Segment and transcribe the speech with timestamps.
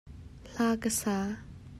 [0.53, 1.15] Hla ka sa.